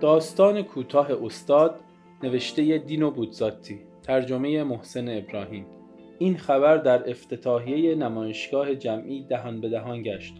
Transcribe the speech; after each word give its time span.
داستان 0.00 0.62
کوتاه 0.62 1.24
استاد 1.24 1.80
نوشته 2.22 2.78
دینو 2.78 3.10
بودزاتی 3.10 3.78
ترجمه 4.02 4.64
محسن 4.64 5.08
ابراهیم. 5.08 5.66
این 6.18 6.36
خبر 6.36 6.76
در 6.76 7.10
افتتاحیه 7.10 7.94
نمایشگاه 7.94 8.74
جمعی 8.74 9.22
دهان 9.22 9.60
به 9.60 9.68
دهان 9.68 10.02
گشت. 10.02 10.34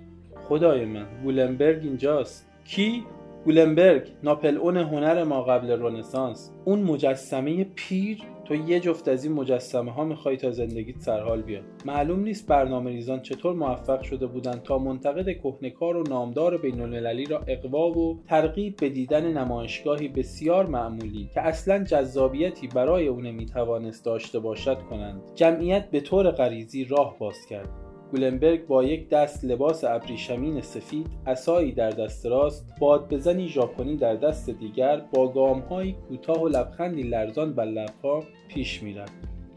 خدای 0.48 0.84
من 0.84 1.06
گولنبرگ 1.24 1.84
اینجاست. 1.84 2.50
کی؟ 2.64 3.04
گولنبرگ 3.44 4.08
ناپل 4.22 4.56
اون 4.56 4.76
هنر 4.76 5.24
ما 5.24 5.42
قبل 5.42 5.70
رنسانس 5.70 6.52
اون 6.64 6.82
مجسمه 6.82 7.64
پیر 7.64 8.18
تو 8.44 8.54
یه 8.54 8.80
جفت 8.80 9.08
از 9.08 9.24
این 9.24 9.32
مجسمه 9.32 9.92
ها 9.92 10.04
می‌خوای 10.04 10.36
تا 10.36 10.50
زندگیت 10.50 10.98
سرحال 10.98 11.42
بیاد. 11.42 11.64
معلوم 11.84 12.20
نیست 12.20 12.48
برنامه 12.48 12.90
ریزان 12.90 13.22
چطور 13.22 13.54
موفق 13.54 14.02
شده 14.02 14.26
بودن 14.26 14.60
تا 14.64 14.78
منتقد 14.78 15.32
کهنکار 15.32 15.96
و 15.96 16.02
نامدار 16.02 16.56
بین 16.56 16.80
المللی 16.80 17.24
را 17.24 17.40
اقوا 17.46 17.90
و 17.90 18.22
ترغیب 18.28 18.76
به 18.76 18.88
دیدن 18.88 19.32
نمایشگاهی 19.32 20.08
بسیار 20.08 20.66
معمولی 20.66 21.30
که 21.34 21.40
اصلا 21.40 21.84
جذابیتی 21.84 22.68
برای 22.68 23.08
اون 23.08 23.26
نمی‌توانست 23.26 24.04
داشته 24.04 24.38
باشد 24.38 24.78
کنند. 24.78 25.22
جمعیت 25.34 25.90
به 25.90 26.00
طور 26.00 26.30
غریزی 26.30 26.84
راه 26.84 27.16
باز 27.18 27.46
کرد. 27.50 27.68
گولنبرگ 28.10 28.66
با 28.66 28.84
یک 28.84 29.08
دست 29.08 29.44
لباس 29.44 29.84
ابریشمین 29.84 30.60
سفید 30.60 31.06
اسایی 31.26 31.72
در 31.72 31.90
دست 31.90 32.26
راست 32.26 32.66
باد 32.80 33.14
بزنی 33.14 33.48
ژاپنی 33.48 33.96
در 33.96 34.14
دست 34.14 34.50
دیگر 34.50 35.02
با 35.14 35.28
گامهایی 35.28 35.96
کوتاه 36.08 36.42
و 36.42 36.48
لبخندی 36.48 37.02
لرزان 37.02 37.52
بر 37.52 37.64
لبها 37.64 38.24
پیش 38.48 38.82
می‌رفت. 38.82 39.12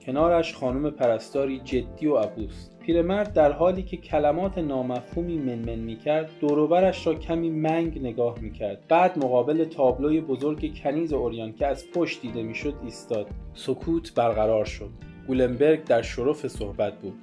کنارش 0.06 0.54
خانم 0.54 0.90
پرستاری 0.90 1.60
جدی 1.60 2.08
و 2.08 2.18
عبوس. 2.18 2.70
پیرمرد 2.80 3.34
در 3.34 3.52
حالی 3.52 3.84
که 3.84 3.98
کلمات 3.98 4.58
نامفهومی 4.58 5.38
منمن 5.38 5.80
می‌کرد 5.80 6.30
دوروبرش 6.40 7.08
را 7.08 7.16
کمی 7.16 7.50
منگ 7.50 8.00
نگاه 8.00 8.40
می‌کرد. 8.40 8.84
بعد 8.90 9.26
مقابل 9.26 9.64
تابلوی 9.64 10.22
بزرگ 10.22 10.80
کنیز 10.84 11.14
اوریان 11.14 11.54
که 11.54 11.68
از 11.68 11.86
پشت 11.92 12.22
دیده 12.22 12.44
می‌شد 12.44 12.74
ایستاد. 12.84 13.28
سکوت 13.54 14.16
برقرار 14.16 14.66
شد. 14.66 14.90
گولنبرگ 15.28 15.84
در 15.84 16.02
شرف 16.02 16.48
صحبت 16.48 17.00
بود. 17.00 17.14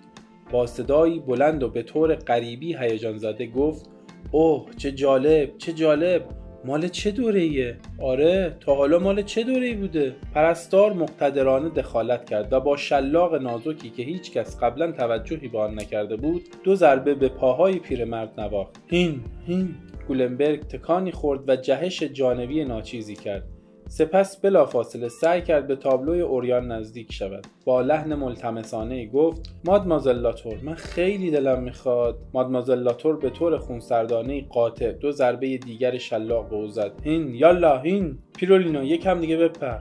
با 0.52 0.66
صدایی 0.66 1.18
بلند 1.18 1.62
و 1.62 1.68
به 1.68 1.82
طور 1.82 2.14
غریبی 2.14 2.76
هیجان 2.76 3.16
زده 3.16 3.46
گفت 3.46 3.90
اوه 4.30 4.66
چه 4.76 4.92
جالب 4.92 5.58
چه 5.58 5.72
جالب 5.72 6.24
مال 6.64 6.88
چه 6.88 7.10
دوره 7.10 7.40
ایه؟ 7.40 7.76
آره 8.02 8.56
تا 8.60 8.74
حالا 8.74 8.98
مال 8.98 9.22
چه 9.22 9.42
دوره 9.42 9.66
ای 9.66 9.74
بوده؟ 9.74 10.16
پرستار 10.34 10.92
مقتدرانه 10.92 11.68
دخالت 11.68 12.30
کرد 12.30 12.52
و 12.52 12.60
با 12.60 12.76
شلاق 12.76 13.34
نازکی 13.34 13.90
که 13.90 14.02
هیچ 14.02 14.32
کس 14.32 14.58
قبلا 14.58 14.92
توجهی 14.92 15.48
به 15.48 15.58
آن 15.58 15.74
نکرده 15.74 16.16
بود 16.16 16.42
دو 16.64 16.74
ضربه 16.74 17.14
به 17.14 17.28
پاهای 17.28 17.78
پیرمرد 17.78 18.40
نواخت 18.40 18.76
هین 18.86 19.20
هین 19.46 19.74
گولنبرگ 20.08 20.60
تکانی 20.60 21.12
خورد 21.12 21.48
و 21.48 21.56
جهش 21.56 22.02
جانبی 22.02 22.64
ناچیزی 22.64 23.14
کرد 23.14 23.44
سپس 23.90 24.40
بلافاصله 24.40 25.08
سعی 25.08 25.42
کرد 25.42 25.66
به 25.66 25.76
تابلوی 25.76 26.20
اوریان 26.20 26.72
نزدیک 26.72 27.12
شود. 27.12 27.46
با 27.64 27.80
لحن 27.80 28.14
ملتمسانه 28.14 29.06
گفت 29.06 29.54
مادمازل 29.64 30.16
لاتور 30.16 30.58
من 30.62 30.74
خیلی 30.74 31.30
دلم 31.30 31.62
می‌خواد. 31.62 32.18
مادمازل 32.34 32.78
لاتور 32.78 33.16
به 33.16 33.30
طور 33.30 33.58
خونسردانه 33.58 34.46
قاطع 34.48 34.92
دو 34.92 35.12
ضربه 35.12 35.56
دیگر 35.56 35.98
شلاق 35.98 36.48
به 36.48 36.56
او 36.56 36.68
زد. 36.68 36.92
هین 37.04 37.34
یالا 37.34 37.78
هین 37.78 38.18
پیرولینو 38.38 38.84
یکم 38.84 39.20
دیگه 39.20 39.36
بپر. 39.36 39.78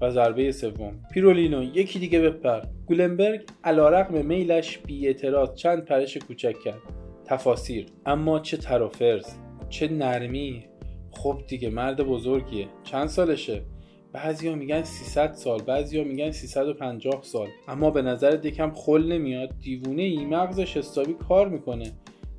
و 0.00 0.10
ضربه 0.10 0.52
سوم 0.52 1.00
پیرولینو 1.12 1.62
یکی 1.62 1.98
دیگه 1.98 2.20
بپر. 2.20 2.60
گولنبرگ 2.86 3.40
علیرغم 3.64 4.26
میلش 4.26 4.78
بی 4.78 5.06
اعتراض 5.06 5.54
چند 5.54 5.84
پرش 5.84 6.16
کوچک 6.16 6.60
کرد. 6.64 6.82
تفاسیر 7.24 7.86
اما 8.06 8.38
چه 8.38 8.56
ترافرز 8.56 9.26
چه 9.68 9.88
نرمی. 9.88 10.64
خب 11.10 11.42
دیگه 11.48 11.70
مرد 11.70 12.02
بزرگیه. 12.02 12.68
چند 12.84 13.06
سالشه؟ 13.06 13.62
بعضیا 14.12 14.54
میگن 14.54 14.82
300 14.82 15.32
سال 15.32 15.62
بعضیا 15.62 16.04
میگن 16.04 16.30
350 16.30 17.22
سال. 17.22 17.48
اما 17.68 17.90
به 17.90 18.02
نظر 18.02 18.30
دکم 18.30 18.72
خل 18.74 19.12
نمیاد؟ 19.12 19.50
دیوونه 19.60 20.02
ای 20.02 20.24
مغزش 20.24 20.76
حسابی 20.76 21.14
کار 21.14 21.48
می‌کنه. 21.48 21.92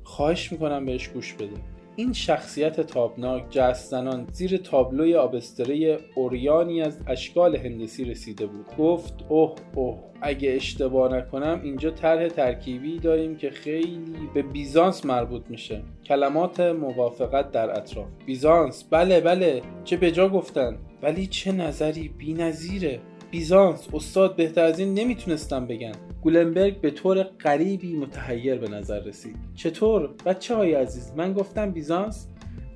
خواهش 0.04 0.52
می‌کنم 0.52 0.86
بهش 0.86 1.08
گوش 1.08 1.34
بده. 1.34 1.56
این 2.00 2.12
شخصیت 2.12 2.80
تابناک 2.80 3.44
جستنان 3.50 4.26
زیر 4.32 4.56
تابلوی 4.56 5.14
آبستره 5.14 5.98
اوریانی 6.14 6.82
از 6.82 6.98
اشکال 7.06 7.56
هندسی 7.56 8.04
رسیده 8.04 8.46
بود. 8.46 8.66
گفت 8.78 9.14
اوه 9.28 9.54
اوه 9.74 9.98
اگه 10.20 10.50
اشتباه 10.52 11.16
نکنم 11.16 11.60
اینجا 11.64 11.90
طرح 11.90 12.28
ترکیبی 12.28 12.98
داریم 12.98 13.36
که 13.36 13.50
خیلی 13.50 14.28
به 14.34 14.42
بیزانس 14.42 15.06
مربوط 15.06 15.42
میشه. 15.48 15.82
کلمات 16.06 16.60
موافقت 16.60 17.50
در 17.52 17.70
اطراف. 17.70 18.06
بیزانس؟ 18.26 18.84
بله 18.90 19.20
بله 19.20 19.62
چه 19.84 19.96
بجا 19.96 20.28
گفتن. 20.28 20.78
ولی 21.02 21.26
چه 21.26 21.52
نظری 21.52 22.08
بی 22.08 22.34
نظیره 22.34 23.00
بیزانس؟ 23.30 23.88
استاد 23.94 24.36
بهتر 24.36 24.64
از 24.64 24.78
این 24.78 24.94
نمی‌تونستم 24.94 25.66
بگن. 25.66 25.92
گولنبرگ 26.22 26.80
به 26.80 26.90
طور 26.90 27.22
غریبی 27.22 27.96
متحیر 27.96 28.58
به 28.58 28.68
نظر 28.68 29.00
رسید. 29.00 29.36
چطور؟ 29.54 30.10
بچه 30.26 30.54
های 30.54 30.74
عزیز 30.74 31.12
من 31.16 31.32
گفتم 31.32 31.70
بیزانس؟ 31.70 32.28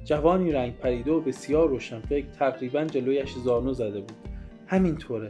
جوانی 0.05 0.53
رنگ 0.53 0.77
پریده 0.77 1.13
و 1.13 1.21
بسیار 1.21 1.69
روشنفکر 1.69 2.27
تقریبا 2.27 2.85
جلویش 2.85 3.35
زانو 3.45 3.73
زده 3.73 4.01
بود. 4.01 4.13
همینطوره. 4.67 5.29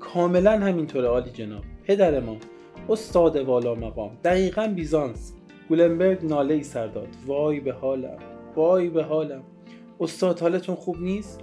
کاملا 0.00 0.58
همینطوره 0.58 1.08
عالی 1.08 1.30
جناب. 1.30 1.62
پدر 1.84 2.20
ما 2.20 2.36
استاد 2.88 3.36
والا 3.36 3.74
مقام. 3.74 4.18
دقیقا 4.24 4.72
بیزانس. 4.76 5.34
گولنبرگ 5.68 6.24
ناله 6.24 6.54
ای 6.54 6.62
سر 6.62 6.86
داد. 6.86 7.08
وای 7.26 7.60
به 7.60 7.72
حالم. 7.72 8.18
وای 8.56 8.88
به 8.88 9.04
حالم. 9.04 9.42
استاد 10.00 10.40
حالتون 10.40 10.74
خوب 10.74 10.96
نیست؟ 11.00 11.40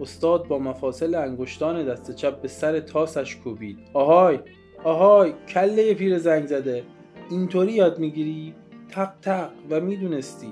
استاد 0.00 0.48
با 0.48 0.58
مفاصل 0.58 1.14
انگشتان 1.14 1.86
دست 1.86 2.14
چپ 2.14 2.40
به 2.42 2.48
سر 2.48 2.80
تاسش 2.80 3.36
کوبید. 3.36 3.78
آهای! 3.92 4.38
آهای 4.84 5.32
کله 5.48 5.94
پیر 5.94 6.18
زنگ 6.18 6.46
زده. 6.46 6.82
اینطوری 7.30 7.72
یاد 7.72 7.98
می‌گیری؟ 7.98 8.54
تق 8.88 9.12
تق. 9.22 9.50
و 9.70 9.80
می‌دونستی. 9.80 10.48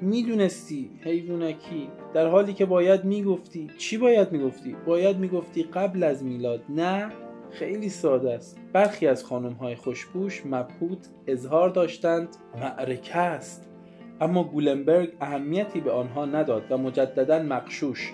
می‌دونستی 0.00 0.90
حیوانکی. 1.00 1.88
در 2.14 2.26
حالی 2.28 2.52
که 2.52 2.66
باید 2.66 3.04
می‌گفتی. 3.04 3.70
چی 3.78 3.98
باید 3.98 4.32
می‌گفتی؟ 4.32 4.76
باید 4.86 5.16
می‌گفتی 5.16 5.62
قبل 5.62 6.02
از 6.02 6.24
میلاد. 6.24 6.60
نه 6.68 7.12
خیلی 7.50 7.88
ساده 7.88 8.34
است. 8.34 8.58
برخی 8.72 9.06
از 9.06 9.24
خانم 9.24 9.52
های 9.52 9.74
خوشبوش 9.74 10.42
مبهوت 10.46 11.08
اظهار 11.26 11.68
داشتند. 11.68 12.28
معرکه 12.60 13.16
است. 13.16 13.66
اما 14.20 14.44
گولنبرگ 14.44 15.12
اهمیتی 15.20 15.80
به 15.80 15.92
آنها 15.92 16.26
نداد 16.26 16.62
و 16.70 16.78
مجددا 16.78 17.42
مقشوش 17.42 18.12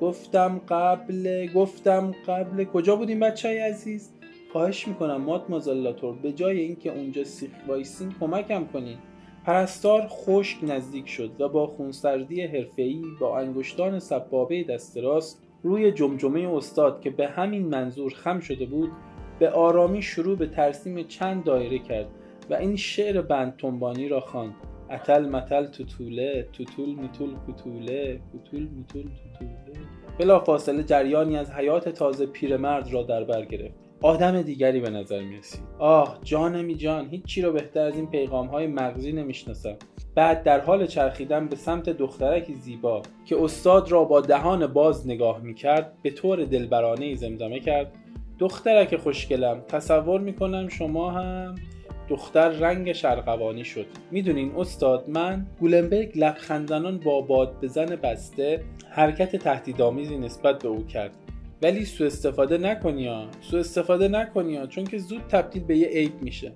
گفتم 0.00 0.60
قبل 0.68 1.48
گفتم 1.54 2.14
قبل. 2.26 2.64
کجا 2.64 2.96
بودیم 2.96 3.20
بچه 3.20 3.64
عزیز؟ 3.64 4.17
خواهش 4.52 4.88
می‌کنم 4.88 5.16
مات 5.16 5.50
مازالاتور 5.50 6.14
به 6.22 6.32
جای 6.32 6.60
اینکه 6.60 6.92
اونجا 6.92 7.24
سیخ 7.24 7.50
وایسین 7.68 8.14
کمکم 8.20 8.64
کنین. 8.64 8.96
پرستار 9.44 10.06
خشک 10.08 10.58
نزدیک 10.62 11.08
شد 11.08 11.40
و 11.40 11.48
با 11.48 11.66
خونسردی 11.66 12.42
حرفه‌ای 12.42 13.02
با 13.20 13.38
انگشتان 13.38 13.98
سبابه 13.98 14.62
دست 14.62 14.98
راست 14.98 15.42
روی 15.62 15.92
جمجمه 15.92 16.54
استاد 16.54 17.00
که 17.00 17.10
به 17.10 17.28
همین 17.28 17.66
منظور 17.66 18.14
خم 18.14 18.40
شده 18.40 18.66
بود 18.66 18.90
به 19.38 19.50
آرامی 19.50 20.02
شروع 20.02 20.36
به 20.36 20.46
ترسیم 20.46 21.02
چند 21.02 21.44
دایره 21.44 21.78
کرد 21.78 22.06
و 22.50 22.54
این 22.54 22.76
شعر 22.76 23.22
بند 23.22 23.56
تنبانی 23.56 24.08
را 24.08 24.20
خواند. 24.20 24.54
اتل 24.90 25.28
متل 25.28 25.66
توتوله 25.66 26.48
توتول 26.52 26.94
متول 26.94 27.34
کوتوله 27.34 28.20
کوتول 28.32 28.62
متول 28.62 29.02
توتوله. 29.02 29.86
بلا 30.18 30.40
فاصله 30.40 30.82
جریانی 30.82 31.36
از 31.36 31.50
حیات 31.50 31.88
تازه 31.88 32.26
پیرمرد 32.26 32.92
را 32.92 33.02
در 33.02 33.24
بر 33.24 33.44
گرفت. 33.44 33.87
آدم 34.02 34.42
دیگری 34.42 34.80
به 34.80 34.90
نظر 34.90 35.22
می 35.22 35.36
رسید 35.36 35.60
آه 35.78 36.18
جانمی 36.22 36.74
جان 36.74 37.08
هیچی 37.08 37.42
رو 37.42 37.52
بهتر 37.52 37.80
از 37.80 37.94
این 37.94 38.06
پیغام 38.06 38.46
های 38.46 38.66
مغزی 38.66 39.12
نمی‌شناسم. 39.12 39.76
بعد 40.14 40.42
در 40.42 40.60
حال 40.60 40.86
چرخیدن 40.86 41.48
به 41.48 41.56
سمت 41.56 41.90
دخترکی 41.90 42.54
زیبا 42.54 43.02
که 43.24 43.42
استاد 43.42 43.92
را 43.92 44.04
با 44.04 44.20
دهان 44.20 44.66
باز 44.66 45.06
نگاه 45.06 45.40
می 45.42 45.54
کرد 45.54 45.92
به 46.02 46.10
طور 46.10 46.44
دلبرانه 46.44 47.14
زمزمه 47.14 47.60
کرد. 47.60 47.92
دخترک 48.38 48.96
خوشگلم 48.96 49.60
تصور 49.68 50.20
می 50.20 50.32
کنم 50.32 50.68
شما 50.68 51.10
هم 51.10 51.54
دختر 52.08 52.48
رنگ 52.48 52.92
شرقوانی 52.92 53.64
شد. 53.64 53.86
می‌دونین 54.10 54.52
استاد 54.56 55.08
من 55.08 55.46
گولنبرگ 55.60 56.12
لبخندانان 56.14 56.98
با 56.98 57.20
باد 57.20 57.60
بزن 57.62 57.86
بسته 57.86 58.64
حرکت 58.90 59.36
تهدیدآمیزی 59.36 60.18
نسبت 60.18 60.62
به 60.62 60.68
او 60.68 60.86
کرد. 60.86 61.10
ولی 61.62 61.84
سوء 61.84 62.06
استفاده 62.06 62.58
نکنی 62.58 63.06
ها. 63.06 63.26
سوء 63.40 63.60
استفاده 63.60 64.08
نکنی 64.08 64.56
ها 64.56 64.66
چون 64.66 64.84
که 64.84 64.98
زود 64.98 65.22
تبدیل 65.28 65.64
به 65.64 65.76
یه 65.76 65.88
عیب 65.88 66.22
میشه. 66.22 66.52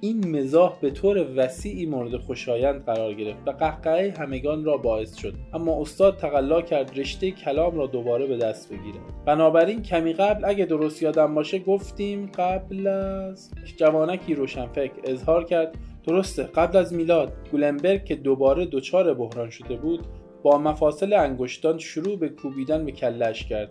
این 0.00 0.38
مزاح 0.38 0.78
به 0.80 0.90
طور 0.90 1.26
وسیعی 1.36 1.86
مورد 1.86 2.16
خوشایند 2.16 2.84
قرار 2.84 3.14
گرفت 3.14 3.48
و 3.48 3.50
قهقهه 3.50 4.14
همگان 4.18 4.64
را 4.64 4.76
باعث 4.76 5.16
شد. 5.16 5.34
اما 5.54 5.80
استاد 5.80 6.16
تقلا 6.16 6.62
کرد 6.62 6.98
رشته 6.98 7.30
کلام 7.30 7.76
را 7.78 7.86
دوباره 7.86 8.26
به 8.26 8.36
دست 8.36 8.68
بگیره. 8.68 8.98
بنابراین 9.26 9.82
کمی 9.82 10.12
قبل 10.12 10.44
اگه 10.44 10.64
درست 10.64 11.02
یادم 11.02 11.34
باشه 11.34 11.58
گفتیم 11.58 12.30
قبل 12.34 12.86
از 12.86 13.50
جوانکی 13.76 14.34
روشنفکر 14.34 14.92
اظهار 15.04 15.44
کرد. 15.44 15.74
درسته 16.06 16.42
قبل 16.42 16.76
از 16.76 16.94
میلاد 16.94 17.32
گولنبرگ 17.52 18.04
که 18.04 18.14
دوباره 18.14 18.66
دچار 18.66 19.14
بحران 19.14 19.50
شده 19.50 19.76
بود 19.76 20.00
با 20.42 20.58
مفاصل 20.58 21.12
انگشتان 21.12 21.78
شروع 21.78 22.18
به 22.18 22.28
کوبیدن 22.28 22.84
به 22.84 22.92
کلش 22.92 23.46
کرد. 23.46 23.70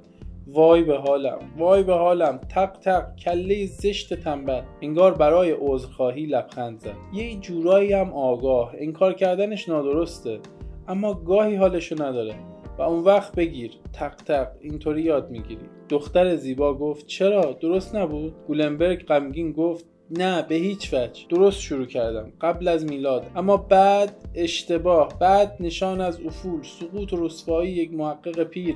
وای 0.54 0.84
به 0.84 0.98
حالم 0.98 1.40
وای 1.58 1.84
به 1.84 1.94
حالم. 1.94 2.38
تق 2.38 2.72
تق 2.72 3.16
کله 3.16 3.66
زشت 3.66 4.14
تنبل. 4.14 4.62
انگار 4.82 5.14
برای 5.14 5.56
عذرخواهی 5.60 6.26
لبخند 6.26 6.80
زد. 6.80 6.94
یه 7.14 7.36
جورایی 7.36 7.94
هم 7.94 8.14
آگاه. 8.14 8.74
انکار 8.78 9.14
کردنش 9.14 9.70
نادرسته. 9.70 10.40
اما 10.88 11.14
گاهی 11.14 11.56
حالشو 11.56 12.04
نداره. 12.04 12.36
و 12.78 12.82
اون 12.82 13.04
وقت 13.04 13.36
بگیر. 13.36 13.72
تق 13.94 14.16
تق 14.16 14.48
اینطوری 14.62 15.02
یاد 15.02 15.32
می‌گیری. 15.32 15.66
دختر 15.90 16.36
زیبا 16.36 16.74
گفت 16.74 17.08
چرا؟ 17.08 17.58
درست 17.62 17.96
نبود؟ 17.96 18.34
گولنبرگ 18.48 19.06
غمگین 19.06 19.52
گفت 19.52 19.86
نه 20.18 20.42
به 20.42 20.56
هیچ 20.56 20.94
وجه. 20.94 21.28
درست 21.30 21.62
شروع 21.62 21.86
کردم. 21.86 22.34
قبل 22.42 22.68
از 22.68 22.86
میلاد. 22.86 23.26
اما 23.36 23.58
بعد 23.58 24.16
اشتباه. 24.36 25.20
بعد 25.20 25.56
نشان 25.60 26.02
از 26.02 26.20
افول. 26.26 26.64
سقوط 26.64 27.14
و 27.14 27.26
رسوایی 27.26 27.72
یک 27.72 27.94
محقق 27.94 28.44
پیر. 28.44 28.76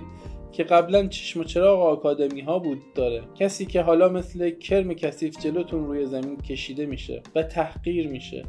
که 0.55 0.63
قبلا 0.63 1.07
چشم 1.07 1.39
و 1.39 1.43
چراغ 1.43 1.79
آکادمی 1.79 2.41
ها 2.41 2.59
بود 2.59 2.77
داره. 2.95 3.23
کسی 3.39 3.65
که 3.65 3.81
حالا 3.81 4.09
مثل 4.09 4.49
کرم 4.49 4.93
کثیف 4.93 5.39
جلوتون 5.39 5.85
روی 5.87 6.05
زمین 6.05 6.37
کشیده 6.37 6.85
میشه 6.85 7.21
و 7.35 7.43
تحقیر 7.43 8.07
میشه. 8.07 8.43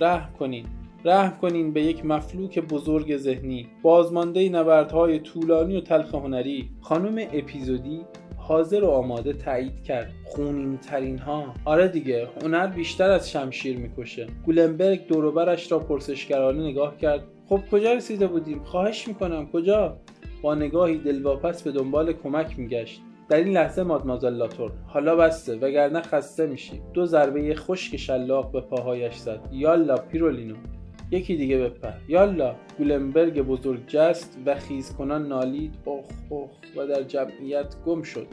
رحم 0.00 0.32
کنین. 0.38 0.66
رحم 1.04 1.38
کنین 1.40 1.72
به 1.72 1.82
یک 1.82 2.04
مفلوک 2.04 2.58
بزرگ 2.58 3.16
ذهنی. 3.16 3.66
بازمانده 3.82 4.48
نبردهای 4.48 5.18
طولانی 5.18 5.76
و 5.76 5.80
تلخ 5.80 6.14
هنری. 6.14 6.70
خانم 6.80 7.26
اپیزودی 7.32 8.00
حاضر 8.36 8.84
و 8.84 8.88
آماده 8.88 9.32
تایید 9.32 9.82
کرد. 9.82 10.12
خونین 10.24 10.78
ترین 10.78 11.18
ها 11.18 11.54
آره 11.64 11.88
دیگه 11.88 12.28
هنر 12.42 12.66
بیشتر 12.66 13.10
از 13.10 13.30
شمشیر 13.30 13.76
می‌کشه. 13.76 14.26
گولنبرگ 14.46 15.06
دوروبرش 15.06 15.72
را 15.72 15.78
پرسشگرانه 15.78 16.70
نگاه 16.70 16.96
کرد. 16.96 17.24
خب 17.48 17.60
کجا 17.70 17.92
رسیده 17.92 18.26
بودیم؟ 18.26 18.64
خواهش 18.64 19.08
می‌کنم. 19.08 19.48
کجا؟ 19.52 19.96
نگاهی 20.54 20.98
دلواپس 20.98 21.62
به 21.62 21.72
دنبال 21.72 22.12
کمک 22.12 22.58
میگشت. 22.58 23.02
در 23.28 23.36
این 23.36 23.48
لحظه 23.48 23.82
مادمازل 23.82 24.32
لاتور 24.32 24.72
حالا 24.86 25.16
بسته 25.16 25.56
وگرنه 25.56 26.02
خسته 26.02 26.46
میشی. 26.46 26.80
دو 26.94 27.06
ضربه 27.06 27.54
خشک 27.54 27.96
شلاق 27.96 28.52
به 28.52 28.60
پاهایش 28.60 29.14
زد. 29.14 29.48
یالا 29.52 29.96
پیرولینو. 29.96 30.54
یکی 31.10 31.36
دیگه 31.36 31.58
بپر 31.58 31.92
یالا 32.08 32.54
گولنبرگ 32.78 33.42
بزرگ 33.42 33.86
جست 33.86 34.38
و 34.46 34.54
خیز 34.54 34.96
کنان 34.96 35.28
نالید 35.28 35.74
اخ 35.86 36.32
اخ 36.32 36.76
و 36.76 36.86
در 36.86 37.02
جمعیت 37.02 37.76
گم 37.86 38.02
شد. 38.02 38.26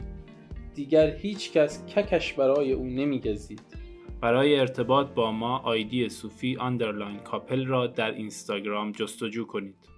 دیگر 0.74 1.10
هیچ 1.10 1.52
کس 1.52 1.86
ککش 1.86 2.32
برای 2.32 2.72
او 2.72 2.84
نمیگزید. 2.84 3.62
برای 4.20 4.60
ارتباط 4.60 5.06
با 5.14 5.32
ما 5.32 5.58
آیدی 5.58 6.08
صوفی 6.08 6.56
underline 6.56 7.18
کاپل 7.18 7.66
را 7.66 7.86
در 7.86 8.10
اینستاگرام 8.12 8.92
جستجو 8.92 9.46
کنید. 9.46 9.93